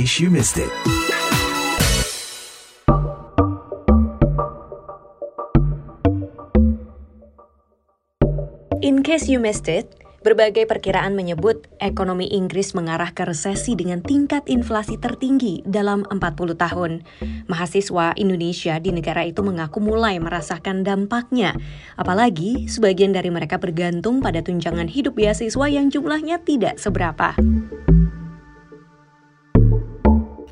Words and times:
case 0.00 0.16
you 0.24 0.32
missed 0.32 0.56
it. 0.56 0.72
In 8.80 9.04
case 9.04 9.28
you 9.28 9.36
missed 9.36 9.68
it, 9.68 9.92
berbagai 10.24 10.64
perkiraan 10.64 11.12
menyebut 11.12 11.68
ekonomi 11.84 12.32
Inggris 12.32 12.72
mengarah 12.72 13.12
ke 13.12 13.28
resesi 13.28 13.76
dengan 13.76 14.00
tingkat 14.00 14.48
inflasi 14.48 14.96
tertinggi 14.96 15.60
dalam 15.68 16.08
40 16.08 16.56
tahun. 16.56 17.04
Mahasiswa 17.52 18.16
Indonesia 18.16 18.80
di 18.80 18.96
negara 18.96 19.28
itu 19.28 19.44
mengaku 19.44 19.84
mulai 19.84 20.16
merasakan 20.16 20.80
dampaknya, 20.80 21.52
apalagi 22.00 22.72
sebagian 22.72 23.12
dari 23.12 23.28
mereka 23.28 23.60
bergantung 23.60 24.24
pada 24.24 24.40
tunjangan 24.40 24.88
hidup 24.88 25.12
beasiswa 25.12 25.68
yang 25.68 25.92
jumlahnya 25.92 26.40
tidak 26.40 26.80
seberapa. 26.80 27.36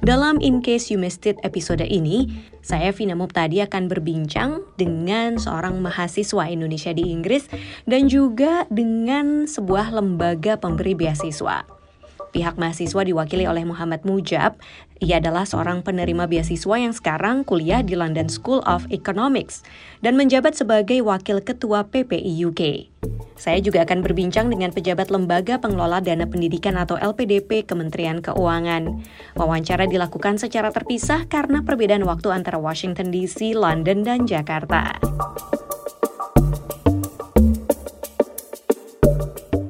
Dalam 0.09 0.41
In 0.41 0.65
Case 0.65 0.89
You 0.89 0.97
Missed 0.97 1.29
It 1.29 1.37
episode 1.45 1.85
ini, 1.85 2.33
saya 2.65 2.97
Vina 2.97 3.13
Muptadi 3.13 3.61
akan 3.61 3.93
berbincang 3.93 4.65
dengan 4.81 5.37
seorang 5.37 5.85
mahasiswa 5.85 6.49
Indonesia 6.49 6.97
di 6.97 7.13
Inggris 7.13 7.45
dan 7.85 8.09
juga 8.09 8.65
dengan 8.73 9.45
sebuah 9.45 9.93
lembaga 9.93 10.57
pemberi 10.57 10.97
beasiswa. 10.97 11.69
Pihak 12.33 12.57
mahasiswa 12.57 13.05
diwakili 13.05 13.45
oleh 13.45 13.69
Muhammad 13.69 14.09
Mujab. 14.09 14.57
Ia 14.99 15.23
adalah 15.23 15.47
seorang 15.47 15.87
penerima 15.87 16.27
beasiswa 16.27 16.75
yang 16.75 16.91
sekarang 16.91 17.47
kuliah 17.47 17.87
di 17.87 17.95
London 17.95 18.27
School 18.27 18.67
of 18.67 18.83
Economics 18.91 19.63
dan 20.03 20.19
menjabat 20.19 20.59
sebagai 20.59 20.99
wakil 21.07 21.39
ketua 21.39 21.87
PPI 21.87 22.33
UK. 22.51 22.63
Saya 23.39 23.63
juga 23.63 23.87
akan 23.87 24.03
berbincang 24.03 24.51
dengan 24.51 24.75
pejabat 24.75 25.15
Lembaga 25.15 25.63
Pengelola 25.63 26.03
Dana 26.03 26.27
Pendidikan 26.27 26.75
atau 26.75 26.99
LPDP 26.99 27.63
Kementerian 27.63 28.19
Keuangan. 28.19 29.07
Wawancara 29.39 29.87
dilakukan 29.87 30.43
secara 30.43 30.75
terpisah 30.75 31.31
karena 31.31 31.63
perbedaan 31.63 32.03
waktu 32.03 32.35
antara 32.35 32.59
Washington 32.59 33.15
DC, 33.15 33.55
London, 33.55 34.03
dan 34.03 34.27
Jakarta. 34.27 34.99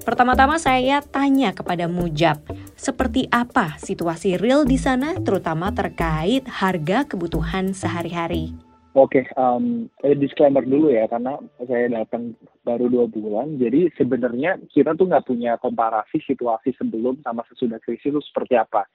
Pertama-tama 0.08 0.56
saya 0.56 1.04
tanya 1.04 1.52
kepada 1.52 1.84
Mujab, 1.84 2.40
seperti 2.78 3.26
apa 3.34 3.74
situasi 3.76 4.38
real 4.38 4.62
di 4.62 4.78
sana 4.78 5.18
terutama 5.18 5.74
terkait 5.74 6.46
harga 6.46 7.02
kebutuhan 7.04 7.74
sehari-hari? 7.74 8.54
Oke, 8.94 9.22
okay, 9.22 9.24
um, 9.38 9.90
disclaimer 10.16 10.64
dulu 10.64 10.90
ya 10.90 11.10
karena 11.10 11.38
saya 11.60 11.90
datang 11.92 12.34
baru 12.62 12.88
dua 12.88 13.06
bulan, 13.06 13.58
jadi 13.60 13.92
sebenarnya 13.94 14.58
kita 14.72 14.96
tuh 14.96 15.06
nggak 15.06 15.26
punya 15.28 15.54
komparasi 15.60 16.18
situasi 16.24 16.74
sebelum 16.74 17.20
sama 17.22 17.44
sesudah 17.52 17.78
krisis 17.84 18.10
itu 18.10 18.22
seperti 18.24 18.58
apa. 18.58 18.88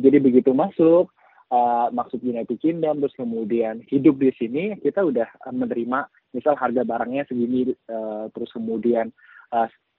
Jadi 0.00 0.16
begitu 0.22 0.54
masuk, 0.56 1.12
uh, 1.52 1.92
maksud 1.92 2.24
United 2.24 2.56
Kingdom, 2.56 3.04
terus 3.04 3.16
kemudian 3.18 3.84
hidup 3.90 4.16
di 4.22 4.32
sini, 4.38 4.78
kita 4.80 5.02
udah 5.04 5.28
menerima 5.50 6.08
misal 6.32 6.54
harga 6.56 6.86
barangnya 6.86 7.28
segini, 7.28 7.74
uh, 7.90 8.32
terus 8.32 8.48
kemudian 8.54 9.12
uh, 9.52 9.68
Eh, 9.68 9.89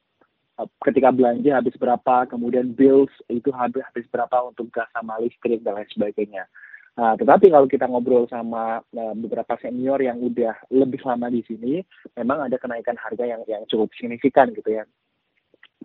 ketika 0.83 1.13
belanja 1.13 1.57
habis 1.57 1.75
berapa, 1.77 2.27
kemudian 2.27 2.73
bills 2.75 3.11
itu 3.31 3.49
habis 3.53 3.85
habis 3.87 4.05
berapa 4.09 4.49
untuk 4.49 4.69
gas 4.73 4.89
sama 4.91 5.21
listrik 5.21 5.61
dan 5.63 5.79
lain 5.79 5.89
sebagainya. 5.93 6.49
Nah, 6.91 7.15
tetapi 7.15 7.47
kalau 7.47 7.71
kita 7.71 7.87
ngobrol 7.87 8.27
sama 8.27 8.83
uh, 8.83 9.15
beberapa 9.15 9.55
senior 9.63 10.03
yang 10.03 10.19
udah 10.19 10.53
lebih 10.75 10.99
lama 11.07 11.31
di 11.31 11.39
sini, 11.47 11.79
memang 12.19 12.51
ada 12.51 12.59
kenaikan 12.59 12.99
harga 12.99 13.23
yang 13.23 13.41
yang 13.47 13.63
cukup 13.71 13.87
signifikan 13.95 14.51
gitu 14.51 14.75
ya. 14.75 14.83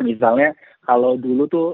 Misalnya 0.02 0.52
kalau 0.82 1.14
dulu 1.14 1.46
tuh 1.46 1.70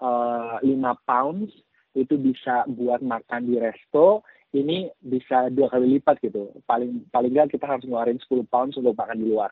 uh, 0.00 0.62
eh, 0.62 0.78
5 0.78 1.04
pounds 1.04 1.50
itu 1.98 2.14
bisa 2.16 2.62
buat 2.70 3.02
makan 3.02 3.50
di 3.50 3.58
resto, 3.58 4.22
ini 4.54 4.88
bisa 5.02 5.50
dua 5.50 5.68
kali 5.68 5.98
lipat 5.98 6.22
gitu. 6.22 6.54
Paling 6.64 7.10
paling 7.10 7.34
nggak 7.34 7.58
kita 7.58 7.66
harus 7.66 7.84
ngeluarin 7.84 8.22
10 8.22 8.46
pounds 8.46 8.78
untuk 8.78 8.94
makan 8.94 9.18
di 9.18 9.26
luar. 9.26 9.50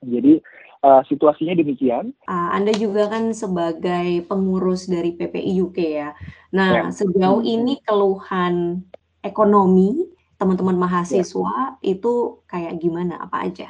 Jadi 0.00 0.40
uh, 0.84 1.02
situasinya 1.06 1.54
demikian. 1.56 2.12
Uh, 2.24 2.50
Anda 2.56 2.72
juga 2.76 3.08
kan 3.08 3.32
sebagai 3.36 4.24
pengurus 4.26 4.88
dari 4.88 5.12
PPI 5.14 5.52
UK 5.60 5.78
ya. 5.78 6.10
Nah, 6.56 6.88
ya. 6.88 6.92
sejauh 6.92 7.44
hmm. 7.44 7.54
ini 7.60 7.74
keluhan 7.84 8.84
ekonomi 9.20 10.08
teman-teman 10.40 10.80
mahasiswa 10.80 11.76
ya. 11.76 11.96
itu 11.96 12.40
kayak 12.48 12.80
gimana? 12.80 13.20
Apa 13.20 13.44
aja? 13.44 13.68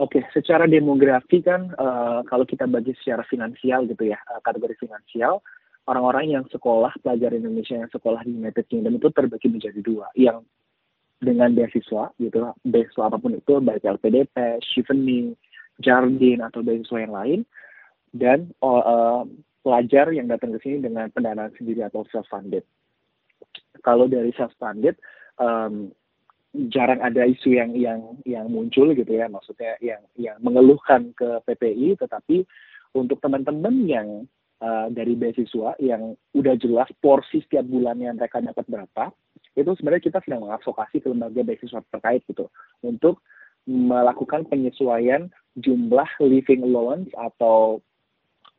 Oke, 0.00 0.16
okay, 0.16 0.22
secara 0.32 0.64
demografi 0.64 1.44
kan 1.44 1.76
uh, 1.76 2.24
kalau 2.24 2.48
kita 2.48 2.64
bagi 2.64 2.96
secara 3.04 3.20
finansial 3.28 3.84
gitu 3.84 4.08
ya, 4.08 4.16
uh, 4.32 4.40
kategori 4.40 4.80
finansial, 4.80 5.44
orang-orang 5.84 6.32
yang 6.32 6.44
sekolah 6.48 6.88
pelajar 7.04 7.36
Indonesia 7.36 7.76
yang 7.76 7.92
sekolah 7.92 8.24
di 8.24 8.32
United 8.40 8.64
Kingdom 8.72 8.96
itu 8.96 9.12
terbagi 9.12 9.52
menjadi 9.52 9.80
dua. 9.84 10.08
Yang 10.16 10.48
dengan 11.20 11.52
beasiswa 11.52 12.10
gitu. 12.16 12.38
Beasiswa 12.64 13.02
apa 13.06 13.20
pun 13.20 13.36
itu 13.36 13.60
baik 13.60 13.84
LPDP, 13.84 14.58
Chevening, 14.64 15.36
Jardine 15.78 16.40
atau 16.44 16.64
beasiswa 16.64 16.98
yang 16.98 17.14
lain. 17.14 17.40
Dan 18.10 18.50
uh, 18.64 19.22
pelajar 19.62 20.10
yang 20.10 20.26
datang 20.26 20.56
ke 20.56 20.58
sini 20.64 20.82
dengan 20.82 21.12
pendanaan 21.12 21.54
sendiri 21.54 21.86
atau 21.86 22.02
self 22.10 22.26
funded. 22.26 22.64
Kalau 23.84 24.08
dari 24.10 24.32
self 24.34 24.50
funded 24.58 24.98
um, 25.38 25.94
jarang 26.72 26.98
ada 26.98 27.22
isu 27.28 27.54
yang 27.54 27.76
yang 27.76 28.00
yang 28.26 28.50
muncul 28.50 28.90
gitu 28.96 29.12
ya. 29.12 29.28
Maksudnya 29.30 29.78
yang 29.84 30.02
yang 30.18 30.36
mengeluhkan 30.42 31.14
ke 31.14 31.38
PPI 31.46 32.00
tetapi 32.00 32.42
untuk 32.96 33.22
teman-teman 33.22 33.86
yang 33.86 34.08
uh, 34.64 34.90
dari 34.90 35.14
beasiswa 35.14 35.78
yang 35.78 36.18
udah 36.34 36.54
jelas 36.58 36.90
porsi 36.98 37.44
setiap 37.46 37.68
bulannya 37.68 38.10
mereka 38.16 38.42
dapat 38.42 38.66
berapa 38.66 39.14
itu 39.58 39.70
sebenarnya 39.76 40.06
kita 40.06 40.18
sedang 40.22 40.46
mengadvokasi 40.46 41.02
ke 41.02 41.08
lembaga 41.10 41.42
beasiswa 41.42 41.82
terkait 41.90 42.22
gitu. 42.30 42.46
Untuk 42.86 43.22
melakukan 43.66 44.46
penyesuaian 44.48 45.28
jumlah 45.58 46.08
living 46.22 46.64
allowance 46.64 47.10
atau 47.18 47.82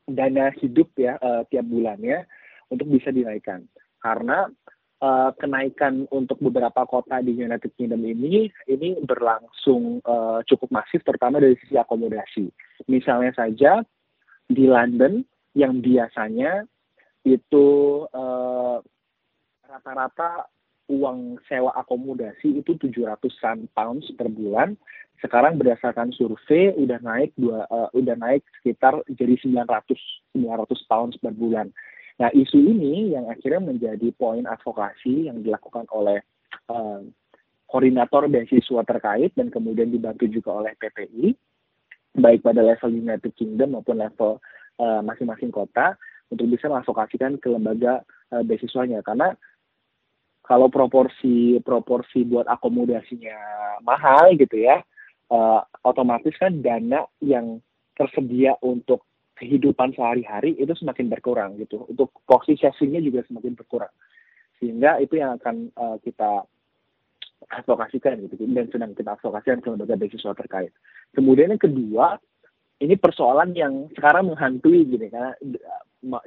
dana 0.06 0.52
hidup 0.60 0.92
ya 1.00 1.16
uh, 1.24 1.48
tiap 1.48 1.66
bulannya 1.66 2.28
untuk 2.68 2.92
bisa 2.92 3.10
dinaikkan. 3.10 3.66
Karena 4.04 4.52
uh, 5.00 5.32
kenaikan 5.40 6.06
untuk 6.12 6.38
beberapa 6.44 6.84
kota 6.86 7.24
di 7.24 7.34
United 7.34 7.72
Kingdom 7.80 8.04
ini 8.04 8.52
ini 8.68 9.00
berlangsung 9.02 10.04
uh, 10.04 10.44
cukup 10.46 10.70
masif 10.70 11.02
terutama 11.08 11.40
dari 11.40 11.56
sisi 11.64 11.80
akomodasi. 11.80 12.52
Misalnya 12.92 13.32
saja 13.34 13.82
di 14.52 14.68
London 14.68 15.24
yang 15.56 15.84
biasanya 15.84 16.64
itu 17.22 17.68
rata-rata 19.68 20.50
uang 20.90 21.38
sewa 21.46 21.74
akomodasi 21.78 22.64
itu 22.64 22.78
700-an 22.78 23.70
pounds 23.76 24.10
per 24.18 24.32
bulan. 24.32 24.80
Sekarang 25.22 25.62
berdasarkan 25.62 26.10
survei 26.18 26.74
udah 26.74 26.98
naik 27.06 27.38
dua 27.38 27.70
uh, 27.70 27.90
udah 27.94 28.18
naik 28.18 28.42
sekitar 28.60 29.06
jadi 29.14 29.38
900 29.38 29.94
900 30.34 30.90
pounds 30.90 31.16
per 31.22 31.34
bulan. 31.38 31.70
Nah, 32.18 32.30
isu 32.34 32.58
ini 32.58 33.14
yang 33.14 33.30
akhirnya 33.30 33.62
menjadi 33.62 34.10
poin 34.14 34.46
advokasi 34.50 35.30
yang 35.30 35.42
dilakukan 35.46 35.86
oleh 35.94 36.22
uh, 36.70 37.02
koordinator 37.72 38.28
beasiswa 38.28 38.82
terkait 38.84 39.32
dan 39.38 39.48
kemudian 39.48 39.94
dibantu 39.94 40.28
juga 40.28 40.60
oleh 40.60 40.76
PPI 40.76 41.32
baik 42.20 42.44
pada 42.44 42.60
level 42.60 42.92
United 42.92 43.32
Kingdom 43.40 43.80
maupun 43.80 44.04
level 44.04 44.44
eh, 44.76 45.02
masing-masing 45.08 45.56
uh, 45.56 45.64
kota 45.64 45.96
untuk 46.28 46.48
bisa 46.52 46.68
mengadvokasikan 46.68 47.40
ke 47.40 47.48
lembaga 47.48 48.04
uh, 48.36 48.44
beasiswanya 48.44 49.00
karena 49.04 49.36
kalau 50.42 50.68
proporsi 50.68 51.62
proporsi 51.62 52.26
buat 52.26 52.50
akomodasinya 52.50 53.38
mahal 53.86 54.34
gitu 54.36 54.62
ya 54.62 54.82
uh, 55.32 55.62
otomatis 55.88 56.36
kan 56.36 56.60
dana 56.60 57.08
yang 57.24 57.64
tersedia 57.96 58.60
untuk 58.62 59.08
kehidupan 59.42 59.98
sehari-hari 59.98 60.54
itu 60.62 60.70
semakin 60.78 61.10
berkurang 61.10 61.58
gitu. 61.58 61.90
Untuk 61.90 62.14
porsi 62.30 62.54
sesinya 62.62 63.02
juga 63.02 63.26
semakin 63.26 63.58
berkurang. 63.58 63.90
Sehingga 64.62 65.02
itu 65.02 65.18
yang 65.18 65.42
akan 65.42 65.74
uh, 65.74 65.98
kita 66.06 66.46
advokasikan 67.50 68.22
gitu 68.30 68.38
dan 68.54 68.70
sedang 68.70 68.94
kita 68.94 69.18
advokasikan 69.18 69.66
ke 69.66 69.68
lembaga 69.74 69.98
beasiswa 69.98 70.38
terkait. 70.38 70.72
Kemudian 71.18 71.50
yang 71.58 71.62
kedua 71.62 72.22
ini 72.78 72.94
persoalan 73.02 73.58
yang 73.58 73.90
sekarang 73.98 74.30
menghantui 74.30 74.86
gini 74.86 75.10
karena 75.10 75.34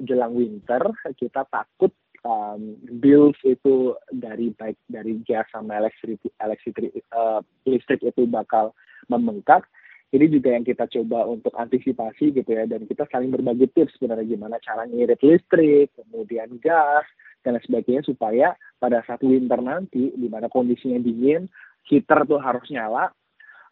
jelang 0.03 0.35
winter 0.35 0.91
kita 1.15 1.47
takut 1.47 1.95
um, 2.25 2.75
bills 2.99 3.37
itu 3.45 3.95
dari 4.11 4.51
baik 4.57 4.81
dari 4.89 5.21
gas 5.23 5.47
sama 5.53 5.79
elektrik 5.79 6.21
elektrik 6.41 6.93
uh, 7.13 7.45
listrik 7.69 8.01
itu 8.03 8.25
bakal 8.27 8.73
membengkak 9.07 9.69
ini 10.15 10.31
juga 10.31 10.55
yang 10.55 10.63
kita 10.63 10.87
coba 10.87 11.27
untuk 11.27 11.53
antisipasi 11.59 12.31
gitu 12.33 12.51
ya 12.51 12.65
dan 12.65 12.87
kita 12.89 13.05
saling 13.11 13.31
berbagi 13.31 13.69
tips 13.71 13.99
sebenarnya 13.99 14.35
gimana 14.37 14.57
cara 14.63 14.89
ngirit 14.89 15.21
listrik 15.21 15.93
kemudian 15.95 16.59
gas 16.59 17.07
dan 17.45 17.61
sebagainya 17.61 18.03
supaya 18.09 18.57
pada 18.81 19.05
saat 19.05 19.21
winter 19.21 19.61
nanti 19.61 20.11
di 20.17 20.29
mana 20.33 20.49
kondisinya 20.49 20.97
dingin 20.99 21.47
heater 21.85 22.25
tuh 22.25 22.41
harus 22.41 22.65
nyala 22.73 23.13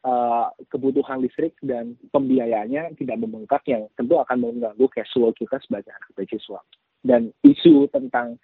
uh, 0.05 0.53
kebutuhan 0.69 1.25
listrik 1.25 1.57
dan 1.65 1.97
pembiayaannya 2.13 2.99
tidak 3.01 3.17
membengkak 3.17 3.65
yang 3.71 3.89
tentu 3.97 4.21
akan 4.21 4.37
mengganggu 4.43 4.87
cash 4.93 5.09
flow 5.15 5.33
kita 5.33 5.57
sebagai 5.65 5.95
anak 5.95 6.11
beasiswa. 6.13 6.61
Dan 7.03 7.35
isu 7.43 7.91
tentang 7.91 8.39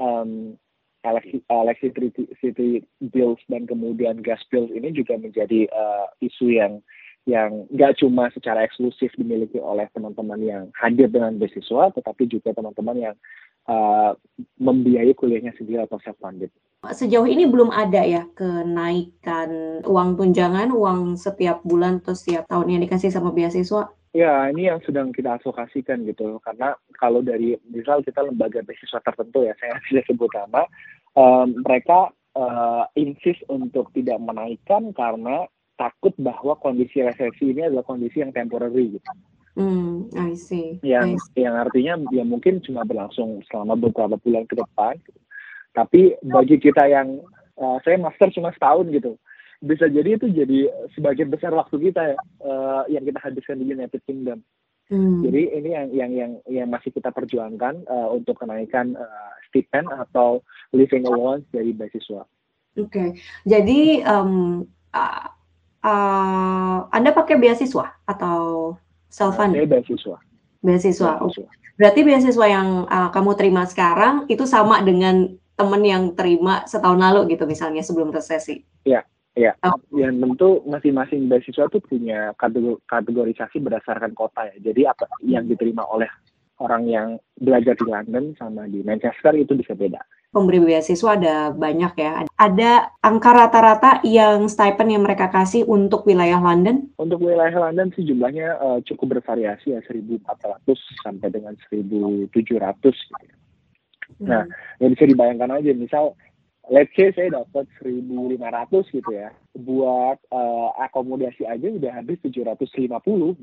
um, 0.00 0.56
electricity 1.04 2.88
bills 3.12 3.40
dan 3.52 3.68
kemudian 3.68 4.24
gas 4.24 4.40
bills 4.48 4.72
ini 4.72 4.88
juga 4.92 5.20
menjadi 5.20 5.68
uh, 5.68 6.08
isu 6.24 6.56
yang 6.56 6.80
yang 7.24 7.64
nggak 7.72 7.96
cuma 8.00 8.28
secara 8.36 8.68
eksklusif 8.68 9.08
dimiliki 9.16 9.56
oleh 9.56 9.88
teman-teman 9.96 10.40
yang 10.44 10.64
hadir 10.76 11.08
dengan 11.08 11.40
beasiswa, 11.40 11.88
tetapi 11.96 12.28
juga 12.28 12.52
teman-teman 12.52 12.96
yang 13.00 13.16
uh, 13.64 14.12
membiayai 14.60 15.16
kuliahnya 15.16 15.56
sendiri 15.56 15.88
atau 15.88 15.96
self 16.04 16.20
funded. 16.20 16.52
Sejauh 16.84 17.24
ini 17.24 17.48
belum 17.48 17.72
ada 17.72 18.04
ya 18.04 18.28
kenaikan 18.36 19.80
uang 19.88 20.20
tunjangan, 20.20 20.68
uang 20.68 21.16
setiap 21.16 21.64
bulan 21.64 22.04
atau 22.04 22.12
setiap 22.12 22.44
tahun 22.44 22.76
yang 22.76 22.80
dikasih 22.84 23.08
sama 23.08 23.32
beasiswa? 23.32 23.88
Ya, 24.12 24.46
ini 24.52 24.68
yang 24.68 24.84
sedang 24.84 25.10
kita 25.10 25.40
advokasikan 25.40 26.04
gitu. 26.04 26.38
Karena 26.44 26.76
kalau 27.04 27.20
dari 27.20 27.52
misal 27.68 28.00
kita 28.00 28.24
lembaga 28.24 28.64
beasiswa 28.64 29.04
tertentu 29.04 29.44
ya, 29.44 29.52
saya 29.60 29.76
tidak 29.92 30.08
sebut 30.08 30.32
nama, 30.32 30.64
um, 31.12 31.60
mereka 31.60 32.08
uh, 32.32 32.88
insist 32.96 33.44
untuk 33.52 33.92
tidak 33.92 34.16
menaikkan 34.24 34.88
karena 34.96 35.44
takut 35.76 36.16
bahwa 36.16 36.56
kondisi 36.56 37.04
resesi 37.04 37.52
ini 37.52 37.68
adalah 37.68 37.84
kondisi 37.84 38.24
yang 38.24 38.32
temporary 38.32 38.96
gitu. 38.96 39.12
Hmm, 39.54 40.10
I 40.16 40.34
see. 40.34 40.82
Yang 40.82 41.20
I 41.20 41.20
see. 41.20 41.42
yang 41.44 41.54
artinya 41.60 41.94
ya 42.10 42.24
mungkin 42.24 42.64
cuma 42.64 42.82
berlangsung 42.88 43.44
selama 43.52 43.76
beberapa 43.78 44.16
bulan 44.18 44.48
ke 44.48 44.56
depan. 44.56 44.96
Gitu. 45.04 45.20
Tapi 45.76 46.00
bagi 46.24 46.56
kita 46.56 46.88
yang 46.88 47.20
uh, 47.60 47.78
saya 47.84 48.00
master 48.00 48.32
cuma 48.32 48.50
setahun 48.54 48.86
gitu, 48.90 49.18
bisa 49.62 49.86
jadi 49.90 50.18
itu 50.18 50.26
jadi 50.30 50.70
sebagian 50.94 51.30
besar 51.30 51.50
waktu 51.54 51.90
kita 51.90 52.14
uh, 52.42 52.82
yang 52.90 53.02
kita 53.02 53.18
habiskan 53.18 53.58
di 53.62 53.70
United 53.74 54.02
Kingdom. 54.06 54.42
Hmm. 54.92 55.24
Jadi 55.24 55.42
ini 55.48 55.70
yang 55.72 55.88
yang 55.96 56.10
yang 56.12 56.32
yang 56.44 56.68
masih 56.68 56.92
kita 56.92 57.08
perjuangkan 57.08 57.88
uh, 57.88 58.12
untuk 58.12 58.36
kenaikan 58.36 58.92
uh, 59.00 59.32
stipend 59.48 59.88
atau 59.88 60.44
living 60.76 61.08
allowance 61.08 61.48
dari 61.56 61.72
beasiswa. 61.72 62.28
Oke, 62.74 62.90
okay. 62.90 63.08
jadi 63.46 64.02
um, 64.04 64.66
uh, 64.92 65.24
uh, 65.86 66.78
Anda 66.90 67.14
pakai 67.16 67.40
beasiswa 67.40 67.96
atau 68.04 68.74
self 69.08 69.40
funded? 69.40 69.70
beasiswa. 69.70 70.20
Beasiswa. 70.60 71.12
beasiswa. 71.22 71.48
Berarti 71.80 72.00
beasiswa 72.04 72.46
yang 72.50 72.84
uh, 72.84 73.08
kamu 73.08 73.30
terima 73.40 73.62
sekarang 73.64 74.28
itu 74.28 74.44
sama 74.44 74.84
dengan 74.84 75.32
teman 75.54 75.82
yang 75.86 76.12
terima 76.18 76.66
setahun 76.66 76.98
lalu 76.98 77.34
gitu 77.38 77.46
misalnya 77.46 77.80
sebelum 77.80 78.10
resesi? 78.10 78.66
Iya, 78.82 79.06
Oh. 79.34 79.78
Yang 79.90 80.14
tentu 80.22 80.48
masing-masing 80.70 81.26
beasiswa 81.26 81.66
itu 81.66 81.78
punya 81.82 82.30
kategorisasi 82.86 83.58
berdasarkan 83.58 84.14
kota 84.14 84.46
ya. 84.46 84.70
Jadi 84.70 84.86
apa 84.86 85.10
yang 85.26 85.50
diterima 85.50 85.82
oleh 85.90 86.06
orang 86.62 86.86
yang 86.86 87.08
belajar 87.34 87.74
di 87.74 87.86
London 87.90 88.38
sama 88.38 88.70
di 88.70 88.86
Manchester 88.86 89.34
itu 89.34 89.58
bisa 89.58 89.74
beda 89.74 89.98
pemberi 90.34 90.58
beasiswa 90.58 91.14
ada 91.14 91.54
banyak 91.54 91.94
ya. 91.94 92.26
Ada 92.34 92.90
angka 93.06 93.30
rata-rata 93.30 94.02
yang 94.02 94.50
stipend 94.50 94.90
yang 94.90 95.06
mereka 95.06 95.30
kasih 95.30 95.62
untuk 95.70 96.02
wilayah 96.10 96.42
London? 96.42 96.90
Untuk 96.98 97.22
wilayah 97.22 97.70
London 97.70 97.94
sih 97.94 98.02
jumlahnya 98.02 98.58
uh, 98.58 98.78
cukup 98.82 99.22
bervariasi 99.22 99.78
ya 99.78 99.80
1.400 99.86 100.26
sampai 101.06 101.30
dengan 101.30 101.54
1.700 101.70 102.34
gitu. 102.34 103.36
Hmm. 104.20 104.26
Nah, 104.28 104.42
ya 104.82 104.86
bisa 104.90 105.06
dibayangkan 105.06 105.54
aja 105.54 105.70
misal 105.72 106.18
let's 106.72 106.92
say 106.96 107.12
saya 107.12 107.44
dapat 107.44 107.68
1.500 107.82 108.94
gitu 108.94 109.10
ya. 109.12 109.32
Buat 109.56 110.18
uh, 110.32 110.70
akomodasi 110.80 111.44
aja 111.44 111.68
udah 111.68 111.92
habis 111.92 112.20
750 112.24 113.36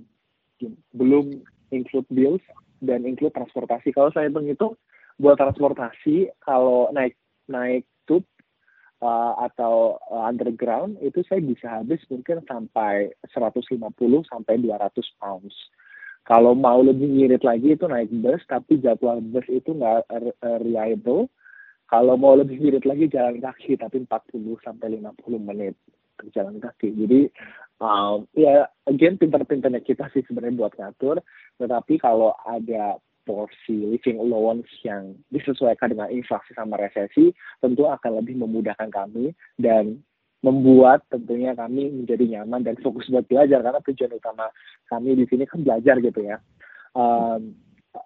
belum 0.94 1.42
include 1.74 2.08
bills 2.14 2.44
dan 2.82 3.06
include 3.06 3.34
transportasi. 3.34 3.94
Kalau 3.94 4.10
saya 4.14 4.30
menghitung 4.30 4.78
buat 5.22 5.38
transportasi 5.38 6.34
kalau 6.42 6.90
naik 6.94 7.14
naik 7.46 7.86
tube 8.10 8.26
uh, 9.06 9.38
atau 9.46 10.02
uh, 10.10 10.26
underground 10.26 10.98
itu 11.02 11.22
saya 11.30 11.42
bisa 11.42 11.82
habis 11.82 12.02
mungkin 12.10 12.42
sampai 12.50 13.14
150 13.30 13.78
sampai 14.30 14.54
200 14.58 15.22
pounds. 15.22 15.54
Kalau 16.22 16.54
mau 16.54 16.86
lebih 16.86 17.10
ngirit 17.10 17.42
lagi 17.42 17.74
itu 17.74 17.90
naik 17.90 18.14
bus, 18.22 18.42
tapi 18.46 18.78
jadwal 18.78 19.18
bus 19.26 19.46
itu 19.50 19.74
nggak 19.74 20.06
reliable. 20.62 21.26
Kalau 21.92 22.16
mau 22.16 22.40
lebih 22.40 22.56
ngirit 22.56 22.88
lagi 22.88 23.12
jalan 23.12 23.44
kaki, 23.44 23.76
tapi 23.76 24.08
40 24.08 24.64
sampai 24.64 24.96
50 24.96 25.12
menit 25.44 25.76
jalan 26.32 26.56
kaki. 26.64 26.96
Jadi 26.96 27.28
um, 27.84 28.24
ya 28.32 28.72
again 28.88 29.20
pinter-pinternya 29.20 29.84
kita 29.84 30.08
sih 30.16 30.24
sebenarnya 30.24 30.56
buat 30.56 30.74
ngatur. 30.80 31.20
Tetapi 31.60 32.00
kalau 32.00 32.32
ada 32.48 32.96
porsi 33.28 33.92
living 33.92 34.24
allowance 34.24 34.72
yang 34.88 35.14
disesuaikan 35.30 35.94
dengan 35.94 36.10
inflasi 36.10 36.56
sama 36.58 36.80
resesi 36.80 37.30
tentu 37.62 37.86
akan 37.86 38.24
lebih 38.24 38.40
memudahkan 38.40 38.90
kami 38.90 39.36
dan 39.62 40.02
membuat 40.42 41.06
tentunya 41.14 41.54
kami 41.54 41.94
menjadi 41.94 42.40
nyaman 42.40 42.66
dan 42.66 42.74
fokus 42.82 43.06
buat 43.14 43.30
belajar 43.30 43.62
karena 43.62 43.78
tujuan 43.86 44.18
utama 44.18 44.50
kami 44.90 45.14
di 45.14 45.30
sini 45.30 45.46
kan 45.46 45.62
belajar 45.62 46.02
gitu 46.02 46.22
ya. 46.26 46.42
Um, 46.98 47.54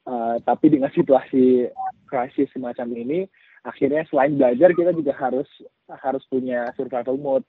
uh, 0.03 0.35
tapi 0.43 0.67
dengan 0.67 0.91
situasi 0.91 1.71
krisis 2.11 2.51
semacam 2.51 2.91
ini, 2.91 3.19
akhirnya 3.65 4.05
selain 4.07 4.37
belajar 4.37 4.69
kita 4.71 4.93
juga 4.93 5.11
harus 5.17 5.49
harus 5.89 6.23
punya 6.29 6.69
survival 6.77 7.17
mode 7.17 7.45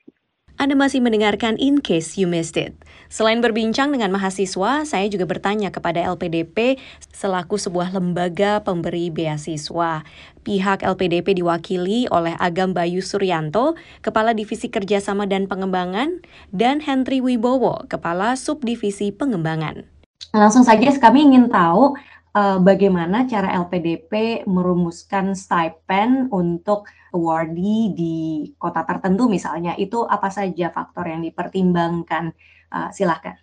anda 0.56 0.72
masih 0.72 1.04
mendengarkan 1.04 1.60
In 1.60 1.84
Case 1.84 2.16
You 2.16 2.24
Missed 2.24 2.56
It. 2.56 2.72
Selain 3.12 3.44
berbincang 3.44 3.92
dengan 3.92 4.08
mahasiswa, 4.08 4.88
saya 4.88 5.06
juga 5.12 5.28
bertanya 5.28 5.68
kepada 5.68 6.00
LPDP 6.00 6.80
selaku 7.12 7.60
sebuah 7.60 7.92
lembaga 7.92 8.64
pemberi 8.64 9.12
beasiswa. 9.12 10.00
Pihak 10.48 10.80
LPDP 10.80 11.36
diwakili 11.36 12.08
oleh 12.08 12.32
Agam 12.40 12.72
Bayu 12.72 13.04
Suryanto, 13.04 13.76
Kepala 14.00 14.32
Divisi 14.32 14.72
Kerjasama 14.72 15.28
dan 15.28 15.44
Pengembangan, 15.44 16.24
dan 16.56 16.80
Henry 16.80 17.20
Wibowo, 17.20 17.84
Kepala 17.92 18.32
Subdivisi 18.32 19.12
Pengembangan. 19.12 19.84
Langsung 20.32 20.64
saja 20.64 20.88
kami 20.96 21.28
ingin 21.28 21.52
tahu 21.52 22.00
uh, 22.36 22.60
bagaimana 22.60 23.24
cara 23.24 23.56
LPDP 23.64 24.44
merumuskan 24.44 25.32
stipend 25.32 26.28
untuk 26.28 26.84
awardee 27.16 27.96
di 27.96 28.16
kota 28.60 28.84
tertentu 28.84 29.32
misalnya? 29.32 29.72
Itu 29.80 30.04
apa 30.04 30.28
saja 30.28 30.68
faktor 30.68 31.08
yang 31.08 31.24
dipertimbangkan? 31.24 32.36
Uh, 32.66 32.90
silahkan 32.92 33.40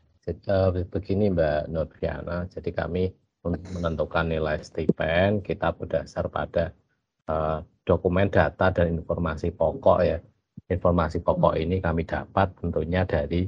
uh, 0.48 0.72
begini 0.88 1.28
Mbak 1.31 1.72
Nurfiana 1.72 2.48
jadi 2.48 2.70
kami 2.72 3.12
menentukan 3.44 4.24
nilai 4.32 4.63
stipend 4.63 5.44
kita 5.44 5.75
berdasar 5.75 6.32
pada 6.32 6.72
uh, 7.27 7.60
dokumen 7.84 8.32
data 8.32 8.72
dan 8.72 8.96
informasi 8.96 9.51
pokok 9.51 10.00
ya. 10.08 10.20
Informasi 10.72 11.20
pokok 11.20 11.60
ini 11.60 11.84
kami 11.84 12.08
dapat 12.08 12.56
tentunya 12.56 13.03
dari 13.03 13.44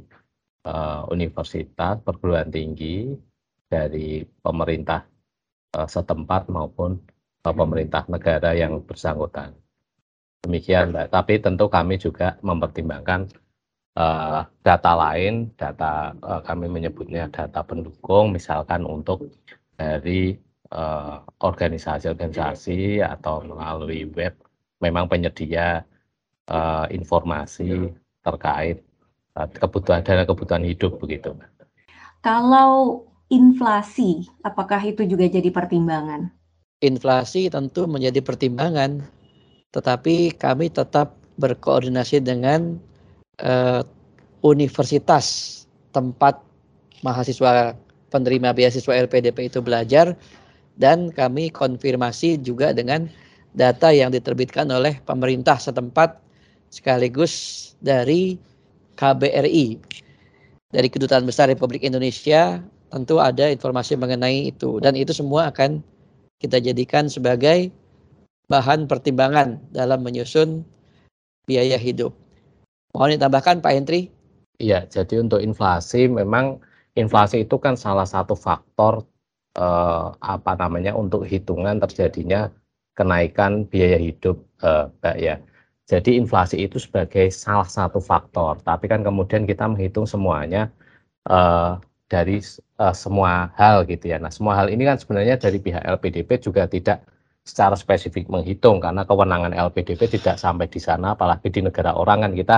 uh, 0.68 1.08
universitas 1.08 2.04
perguruan 2.04 2.52
tinggi 2.52 3.16
dari 3.72 4.20
pemerintah 4.44 5.15
uh, 5.76 5.86
setempat 5.86 6.48
maupun 6.48 6.98
uh, 7.44 7.52
pemerintah 7.52 8.08
negara 8.08 8.56
yang 8.56 8.80
bersangkutan. 8.80 9.52
Demikian, 10.48 10.96
Mbak. 10.96 11.12
Tapi 11.12 11.34
tentu 11.44 11.68
kami 11.68 12.00
juga 12.00 12.40
mempertimbangkan 12.40 13.28
uh, 14.00 14.48
data 14.64 14.92
lain, 14.96 15.52
data 15.60 16.16
uh, 16.24 16.42
kami 16.46 16.72
menyebutnya 16.72 17.28
data 17.28 17.60
pendukung, 17.66 18.32
misalkan 18.32 18.88
untuk 18.88 19.28
dari 19.76 20.40
organisasi-organisasi 21.40 23.00
uh, 23.00 23.16
atau 23.16 23.48
melalui 23.48 24.10
web, 24.12 24.34
memang 24.82 25.08
penyedia 25.08 25.86
uh, 26.50 26.86
informasi 26.90 27.94
terkait 28.26 28.82
uh, 29.38 29.48
kebutuhan 29.48 30.02
dana 30.04 30.26
kebutuhan 30.26 30.66
hidup 30.66 30.98
begitu. 31.00 31.32
Kalau 32.26 33.06
inflasi, 33.30 34.30
apakah 34.46 34.82
itu 34.86 35.06
juga 35.06 35.26
jadi 35.26 35.50
pertimbangan? 35.50 36.30
Inflasi 36.84 37.50
tentu 37.50 37.90
menjadi 37.90 38.22
pertimbangan, 38.22 39.02
tetapi 39.74 40.36
kami 40.38 40.70
tetap 40.70 41.18
berkoordinasi 41.42 42.22
dengan 42.22 42.78
uh, 43.42 43.82
universitas 44.46 45.64
tempat 45.92 46.38
mahasiswa 47.02 47.74
penerima 48.14 48.54
beasiswa 48.56 48.94
LPDP 48.94 49.52
itu 49.52 49.60
belajar 49.60 50.14
dan 50.78 51.12
kami 51.12 51.50
konfirmasi 51.50 52.40
juga 52.40 52.72
dengan 52.72 53.10
data 53.56 53.92
yang 53.92 54.12
diterbitkan 54.12 54.68
oleh 54.70 55.00
pemerintah 55.04 55.56
setempat 55.56 56.20
sekaligus 56.72 57.74
dari 57.80 58.36
KBRI 59.00 59.80
dari 60.72 60.88
Kedutaan 60.92 61.24
Besar 61.24 61.48
Republik 61.48 61.84
Indonesia 61.88 62.60
tentu 62.96 63.20
ada 63.20 63.52
informasi 63.52 64.00
mengenai 64.00 64.56
itu 64.56 64.80
dan 64.80 64.96
itu 64.96 65.12
semua 65.12 65.52
akan 65.52 65.84
kita 66.40 66.64
jadikan 66.64 67.12
sebagai 67.12 67.68
bahan 68.48 68.88
pertimbangan 68.88 69.60
dalam 69.76 70.00
menyusun 70.00 70.64
biaya 71.44 71.76
hidup. 71.76 72.16
Mohon 72.96 73.20
ditambahkan 73.20 73.60
Pak 73.60 73.74
Hendri? 73.76 74.08
Iya, 74.64 74.88
jadi 74.88 75.20
untuk 75.20 75.44
inflasi 75.44 76.08
memang 76.08 76.64
inflasi 76.96 77.44
itu 77.44 77.60
kan 77.60 77.76
salah 77.76 78.08
satu 78.08 78.40
faktor 78.40 79.04
eh, 79.60 80.08
apa 80.16 80.56
namanya 80.56 80.96
untuk 80.96 81.28
hitungan 81.28 81.76
terjadinya 81.84 82.48
kenaikan 82.96 83.68
biaya 83.68 84.00
hidup 84.00 84.40
eh, 84.64 84.88
ya. 85.20 85.36
Jadi 85.86 86.18
inflasi 86.18 86.64
itu 86.66 86.82
sebagai 86.82 87.30
salah 87.30 87.68
satu 87.68 88.02
faktor, 88.02 88.58
tapi 88.66 88.90
kan 88.90 89.04
kemudian 89.04 89.44
kita 89.44 89.68
menghitung 89.68 90.08
semuanya 90.08 90.72
eh, 91.28 91.76
dari 92.06 92.38
eh, 92.42 92.96
semua 92.96 93.50
hal 93.58 93.86
gitu 93.90 94.12
ya. 94.12 94.18
Nah, 94.22 94.32
semua 94.34 94.58
hal 94.60 94.70
ini 94.70 94.86
kan 94.86 94.98
sebenarnya 95.02 95.36
dari 95.42 95.58
pihak 95.62 95.84
LPDP 95.84 96.30
juga 96.42 96.70
tidak 96.70 97.06
secara 97.46 97.78
spesifik 97.78 98.26
menghitung 98.26 98.82
karena 98.82 99.06
kewenangan 99.06 99.54
LPDP 99.54 100.10
tidak 100.18 100.42
sampai 100.42 100.66
di 100.66 100.82
sana, 100.82 101.14
apalagi 101.14 101.54
di 101.54 101.62
negara 101.62 101.94
orang 101.94 102.26
kan 102.26 102.34
kita 102.34 102.58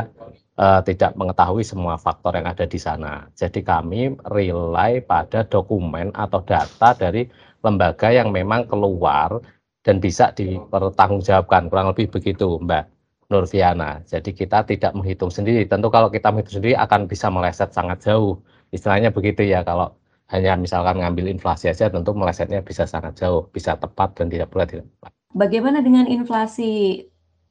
uh, 0.56 0.80
tidak 0.80 1.12
mengetahui 1.20 1.60
semua 1.68 2.00
faktor 2.00 2.40
yang 2.40 2.48
ada 2.48 2.64
di 2.64 2.80
sana. 2.80 3.28
Jadi 3.36 3.68
kami 3.68 4.16
rely 4.32 5.04
pada 5.04 5.44
dokumen 5.44 6.16
atau 6.16 6.40
data 6.40 6.96
dari 6.96 7.28
lembaga 7.68 8.16
yang 8.16 8.32
memang 8.32 8.64
keluar 8.72 9.44
dan 9.84 10.00
bisa 10.00 10.32
dipertanggungjawabkan, 10.32 11.68
kurang 11.68 11.92
lebih 11.92 12.08
begitu 12.08 12.56
Mbak 12.64 12.84
Nurfiana. 13.28 14.04
Jadi 14.08 14.32
kita 14.32 14.64
tidak 14.64 14.96
menghitung 14.96 15.32
sendiri. 15.32 15.68
Tentu 15.68 15.92
kalau 15.92 16.08
kita 16.08 16.32
menghitung 16.32 16.64
sendiri 16.64 16.80
akan 16.80 17.12
bisa 17.12 17.28
meleset 17.28 17.76
sangat 17.76 18.04
jauh. 18.08 18.40
Istilahnya 18.72 19.10
begitu 19.16 19.48
ya 19.48 19.64
kalau 19.64 19.96
hanya 20.28 20.60
misalkan 20.60 21.00
ngambil 21.00 21.32
inflasi 21.32 21.72
aja 21.72 21.88
tentu 21.88 22.12
melesetnya 22.12 22.60
bisa 22.60 22.84
sangat 22.84 23.16
jauh, 23.16 23.48
bisa 23.52 23.80
tepat 23.80 24.12
dan 24.20 24.28
tidak 24.28 24.52
pula 24.52 24.68
tidak 24.68 24.88
tepat. 24.92 25.12
Bagaimana 25.32 25.80
dengan 25.80 26.08
inflasi 26.08 27.04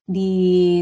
di 0.06 0.32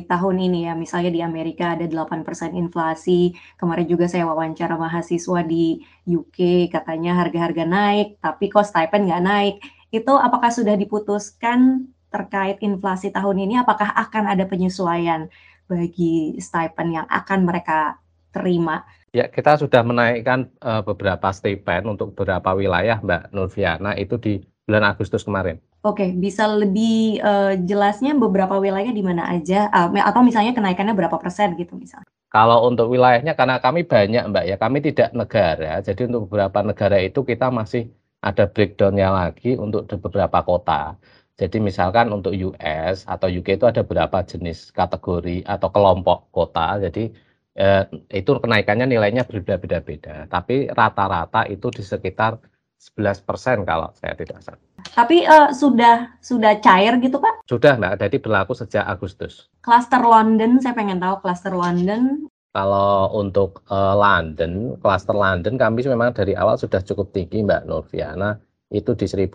tahun 0.05 0.37
ini 0.37 0.69
ya, 0.69 0.76
misalnya 0.76 1.09
di 1.09 1.23
Amerika 1.25 1.73
ada 1.73 1.88
8% 1.88 2.53
inflasi, 2.53 3.33
kemarin 3.57 3.88
juga 3.88 4.05
saya 4.05 4.29
wawancara 4.29 4.76
mahasiswa 4.76 5.41
di 5.47 5.81
UK, 6.05 6.69
katanya 6.69 7.17
harga-harga 7.17 7.64
naik, 7.64 8.21
tapi 8.21 8.53
kok 8.53 8.69
stipend 8.69 9.09
nggak 9.09 9.25
naik. 9.25 9.55
Itu 9.88 10.19
apakah 10.21 10.53
sudah 10.53 10.76
diputuskan 10.76 11.88
terkait 12.12 12.61
inflasi 12.61 13.14
tahun 13.14 13.49
ini, 13.49 13.64
apakah 13.64 13.97
akan 13.97 14.29
ada 14.29 14.45
penyesuaian 14.45 15.33
bagi 15.64 16.37
stipend 16.37 17.03
yang 17.03 17.07
akan 17.09 17.49
mereka 17.49 17.97
terima? 18.29 18.85
Ya, 19.14 19.30
kita 19.30 19.54
sudah 19.54 19.87
menaikkan 19.87 20.50
uh, 20.59 20.83
beberapa 20.83 21.30
stipend 21.30 21.87
untuk 21.87 22.18
beberapa 22.18 22.50
wilayah, 22.50 22.99
Mbak 22.99 23.30
Nurfiana, 23.30 23.94
itu 23.94 24.18
di 24.18 24.42
bulan 24.66 24.90
Agustus 24.90 25.23
kemarin. 25.23 25.62
Oke, 25.87 26.11
bisa 26.11 26.50
lebih 26.50 27.23
uh, 27.23 27.54
jelasnya 27.54 28.18
beberapa 28.18 28.59
wilayah 28.59 28.90
di 28.90 29.06
mana 29.06 29.30
aja, 29.30 29.71
uh, 29.71 29.87
atau 30.02 30.26
misalnya 30.26 30.50
kenaikannya 30.50 30.99
berapa 30.99 31.14
persen 31.23 31.54
gitu 31.54 31.78
misalnya? 31.78 32.11
Kalau 32.26 32.66
untuk 32.66 32.90
wilayahnya, 32.90 33.38
karena 33.38 33.62
kami 33.62 33.87
banyak, 33.87 34.35
Mbak, 34.35 34.44
ya 34.50 34.56
kami 34.59 34.83
tidak 34.83 35.14
negara, 35.14 35.78
jadi 35.78 36.11
untuk 36.11 36.26
beberapa 36.26 36.59
negara 36.66 36.99
itu 36.99 37.23
kita 37.23 37.54
masih 37.54 37.94
ada 38.18 38.50
breakdownnya 38.50 39.14
lagi 39.14 39.54
untuk 39.54 39.87
beberapa 39.94 40.42
kota. 40.42 40.99
Jadi 41.38 41.62
misalkan 41.62 42.11
untuk 42.11 42.35
US 42.35 43.06
atau 43.06 43.30
UK 43.30 43.62
itu 43.62 43.66
ada 43.71 43.87
beberapa 43.87 44.26
jenis 44.26 44.75
kategori 44.75 45.47
atau 45.47 45.71
kelompok 45.71 46.35
kota, 46.35 46.83
jadi 46.83 47.14
eh, 47.54 47.84
itu 48.11 48.30
kenaikannya 48.38 48.87
nilainya 48.90 49.26
berbeda-beda, 49.26 50.26
tapi 50.26 50.68
rata-rata 50.70 51.46
itu 51.46 51.70
di 51.70 51.82
sekitar 51.82 52.38
11% 52.78 53.64
kalau 53.64 53.88
saya 53.96 54.12
tidak 54.12 54.44
salah. 54.44 54.61
Tapi 54.92 55.25
uh, 55.25 55.49
sudah 55.56 56.20
sudah 56.20 56.61
cair 56.61 57.00
gitu 57.00 57.16
Pak? 57.16 57.49
Sudah 57.49 57.80
Mbak, 57.80 58.04
jadi 58.04 58.16
berlaku 58.20 58.52
sejak 58.52 58.84
Agustus. 58.84 59.49
Cluster 59.64 60.04
London, 60.04 60.61
saya 60.61 60.76
pengen 60.76 61.00
tahu 61.00 61.25
cluster 61.25 61.56
London. 61.56 62.28
Kalau 62.52 63.11
untuk 63.16 63.64
uh, 63.73 63.96
London, 63.96 64.76
cluster 64.78 65.16
London 65.16 65.56
kami 65.56 65.82
memang 65.88 66.12
dari 66.12 66.37
awal 66.37 66.61
sudah 66.61 66.84
cukup 66.84 67.11
tinggi 67.16 67.40
Mbak 67.42 67.66
Nurfiana, 67.66 68.37
itu 68.70 68.92
di 68.92 69.06
1.600 69.08 69.32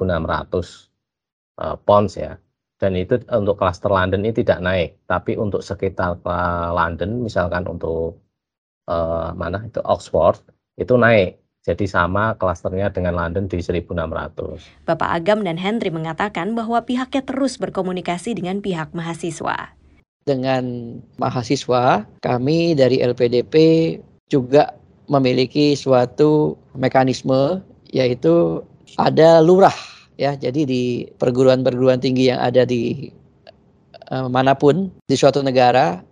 uh, 1.59 1.75
pounds 1.83 2.13
ya 2.15 2.38
dan 2.79 2.95
itu 2.95 3.19
untuk 3.27 3.59
klaster 3.59 3.91
London 3.91 4.24
ini 4.24 4.31
tidak 4.31 4.63
naik, 4.63 4.89
tapi 5.03 5.36
untuk 5.36 5.59
sekitar 5.59 6.15
London, 6.71 7.27
misalkan 7.27 7.67
untuk 7.67 8.24
uh, 8.88 9.36
mana 9.36 9.67
itu 9.67 9.83
Oxford 9.83 10.39
itu 10.79 10.95
naik. 10.95 11.36
Jadi 11.67 11.91
sama 11.91 12.39
klasternya 12.39 12.88
dengan 12.88 13.19
London 13.19 13.51
di 13.51 13.59
1600. 13.59 14.88
Bapak 14.88 15.09
Agam 15.12 15.43
dan 15.43 15.59
Henry 15.59 15.91
mengatakan 15.91 16.55
bahwa 16.55 16.79
pihaknya 16.88 17.19
terus 17.19 17.59
berkomunikasi 17.59 18.39
dengan 18.39 18.63
pihak 18.63 18.95
mahasiswa. 18.95 19.75
Dengan 20.24 20.95
mahasiswa, 21.19 22.07
kami 22.24 22.79
dari 22.79 23.03
LPDP 23.03 23.53
juga 24.31 24.71
memiliki 25.12 25.75
suatu 25.75 26.55
mekanisme 26.79 27.59
yaitu 27.91 28.63
ada 28.95 29.43
lurah 29.43 29.75
ya 30.19 30.35
jadi 30.35 30.67
di 30.67 31.07
perguruan-perguruan 31.15 32.03
tinggi 32.03 32.27
yang 32.27 32.43
ada 32.43 32.67
di 32.67 33.07
uh, 34.11 34.27
mana 34.27 34.51
pun 34.51 34.91
di 35.07 35.15
suatu 35.15 35.39
negara 35.39 36.03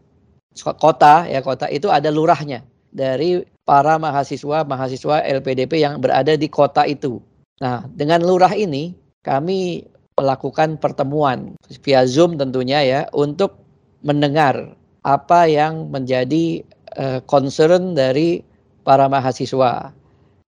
kota 0.80 1.28
ya 1.28 1.44
kota 1.44 1.68
itu 1.68 1.92
ada 1.92 2.08
lurahnya 2.08 2.64
dari 2.96 3.44
para 3.68 4.00
mahasiswa 4.00 4.64
mahasiswa 4.64 5.28
LPDP 5.28 5.84
yang 5.84 6.00
berada 6.00 6.40
di 6.40 6.48
kota 6.48 6.88
itu. 6.88 7.20
Nah 7.60 7.84
dengan 7.92 8.24
lurah 8.24 8.56
ini 8.56 8.96
kami 9.28 9.84
melakukan 10.16 10.80
pertemuan 10.80 11.54
via 11.84 12.08
Zoom 12.08 12.40
tentunya 12.40 12.82
ya 12.82 13.02
untuk 13.12 13.60
mendengar 14.02 14.74
apa 15.04 15.46
yang 15.46 15.92
menjadi 15.92 16.64
uh, 16.96 17.20
concern 17.28 17.94
dari 17.94 18.42
para 18.88 19.12
mahasiswa. 19.12 19.92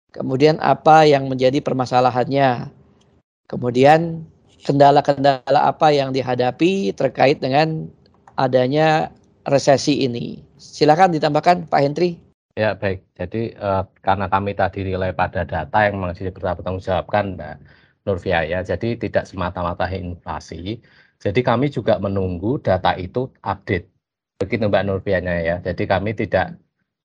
Kemudian 0.08 0.56
apa 0.64 1.04
yang 1.04 1.28
menjadi 1.28 1.60
permasalahannya, 1.60 2.72
Kemudian 3.48 4.28
kendala-kendala 4.62 5.60
apa 5.64 5.88
yang 5.88 6.12
dihadapi 6.12 6.92
terkait 6.92 7.40
dengan 7.40 7.88
adanya 8.36 9.08
resesi 9.48 10.04
ini. 10.04 10.44
Silakan 10.60 11.16
ditambahkan 11.16 11.66
Pak 11.72 11.80
Hendri. 11.80 12.20
Ya 12.58 12.74
baik, 12.74 13.06
jadi 13.14 13.54
uh, 13.62 13.86
karena 14.02 14.26
kami 14.26 14.50
tadi 14.52 14.82
nilai 14.82 15.14
pada 15.14 15.46
data 15.46 15.78
yang 15.86 16.02
masih 16.02 16.34
jawabkan 16.82 17.38
Mbak 17.38 17.54
Nurvia 18.02 18.42
ya, 18.42 18.66
jadi 18.66 18.98
tidak 18.98 19.30
semata-mata 19.30 19.86
inflasi. 19.94 20.82
Jadi 21.22 21.40
kami 21.46 21.70
juga 21.70 22.02
menunggu 22.02 22.58
data 22.58 22.98
itu 22.98 23.30
update. 23.46 23.86
Begitu 24.42 24.66
Mbak 24.66 24.84
Nurvianya 24.90 25.34
ya, 25.38 25.56
jadi 25.62 25.86
kami 25.86 26.18
tidak 26.18 26.58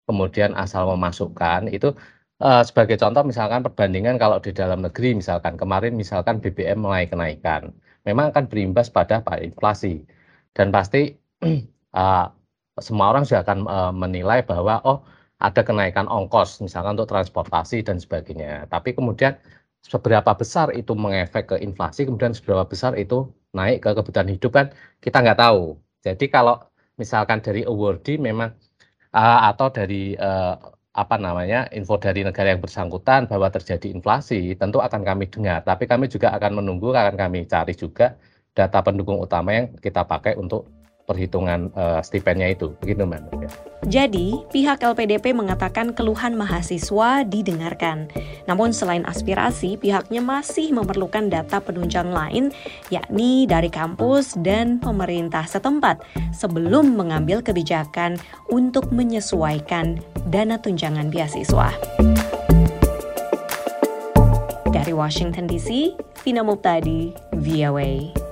kemudian 0.10 0.58
asal 0.58 0.90
memasukkan 0.90 1.70
itu 1.70 1.94
Uh, 2.44 2.60
sebagai 2.60 3.00
contoh 3.00 3.24
misalkan 3.24 3.64
perbandingan 3.64 4.20
kalau 4.20 4.36
di 4.36 4.52
dalam 4.52 4.84
negeri 4.84 5.16
misalkan 5.16 5.56
kemarin 5.56 5.96
misalkan 5.96 6.44
BBM 6.44 6.76
mulai 6.76 7.08
kenaikan, 7.08 7.72
memang 8.04 8.36
akan 8.36 8.52
berimbas 8.52 8.92
pada 8.92 9.24
inflasi 9.40 10.04
dan 10.52 10.68
pasti 10.68 11.16
uh, 11.96 12.28
semua 12.86 13.16
orang 13.16 13.24
juga 13.24 13.48
akan 13.48 13.60
uh, 13.64 13.94
menilai 13.96 14.44
bahwa 14.44 14.84
oh 14.84 15.08
ada 15.40 15.64
kenaikan 15.64 16.04
ongkos 16.12 16.60
misalkan 16.60 17.00
untuk 17.00 17.16
transportasi 17.16 17.80
dan 17.80 17.96
sebagainya. 17.96 18.68
Tapi 18.68 18.92
kemudian 18.92 19.40
seberapa 19.80 20.36
besar 20.36 20.76
itu 20.76 20.92
mengefek 21.00 21.48
ke 21.48 21.56
inflasi, 21.64 22.04
kemudian 22.04 22.36
seberapa 22.36 22.68
besar 22.68 22.92
itu 23.00 23.32
naik 23.56 23.88
ke 23.88 23.90
kebutuhan 23.96 24.28
hidup 24.28 24.52
kan 24.52 24.68
kita 25.00 25.24
nggak 25.24 25.40
tahu. 25.40 25.80
Jadi 26.04 26.28
kalau 26.28 26.60
misalkan 27.00 27.40
dari 27.40 27.64
awardee 27.64 28.20
memang 28.20 28.52
uh, 29.16 29.40
atau 29.48 29.72
dari 29.72 30.20
uh, 30.20 30.73
apa 30.94 31.16
namanya 31.18 31.66
info 31.74 31.98
dari 31.98 32.22
negara 32.22 32.54
yang 32.54 32.62
bersangkutan 32.62 33.26
bahwa 33.26 33.50
terjadi 33.50 33.90
inflasi 33.90 34.54
tentu 34.54 34.78
akan 34.78 35.02
kami 35.02 35.26
dengar. 35.26 35.66
Tapi 35.66 35.90
kami 35.90 36.06
juga 36.06 36.30
akan 36.38 36.62
menunggu 36.62 36.94
akan 36.94 37.18
kami 37.18 37.50
cari 37.50 37.74
juga 37.74 38.14
data 38.54 38.80
pendukung 38.86 39.18
utama 39.18 39.50
yang 39.58 39.66
kita 39.82 40.06
pakai 40.06 40.38
untuk 40.38 40.70
perhitungan 41.04 41.70
uh, 41.76 42.00
stipendnya 42.00 42.52
itu. 42.52 42.72
Begitu 42.80 43.04
Mbak. 43.04 43.22
Jadi, 43.92 44.40
pihak 44.48 44.80
LPDP 44.80 45.36
mengatakan 45.36 45.92
keluhan 45.92 46.40
mahasiswa 46.40 47.28
didengarkan. 47.28 48.08
Namun 48.48 48.72
selain 48.72 49.04
aspirasi, 49.04 49.76
pihaknya 49.76 50.24
masih 50.24 50.72
memerlukan 50.72 51.28
data 51.28 51.60
penunjang 51.60 52.08
lain, 52.08 52.56
yakni 52.88 53.44
dari 53.44 53.68
kampus 53.68 54.40
dan 54.40 54.80
pemerintah 54.80 55.44
setempat, 55.44 56.00
sebelum 56.32 56.96
mengambil 56.96 57.44
kebijakan 57.44 58.16
untuk 58.48 58.88
menyesuaikan 58.96 60.00
dana 60.32 60.56
tunjangan 60.56 61.12
beasiswa. 61.12 61.76
Dari 64.72 64.96
Washington 64.96 65.46
DC, 65.52 66.00
Vina 66.24 66.42
Muptadi, 66.42 67.12
VOA. 67.36 68.23